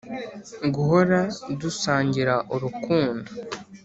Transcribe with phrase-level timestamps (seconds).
[0.73, 1.19] guhora
[1.61, 3.29] dusangira urukundo